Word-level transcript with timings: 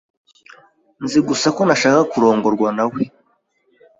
Nzi 1.03 1.19
gusa 1.27 1.47
ko 1.55 1.61
ntashaka 1.67 2.01
kurongorwa 2.11 2.69
nawe. 2.77 3.01